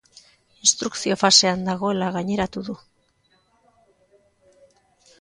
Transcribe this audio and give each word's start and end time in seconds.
Instrukzio 0.67 1.17
fasean 1.25 1.69
dagoela 1.69 2.09
gaineratu 2.17 2.65
du. 2.73 2.77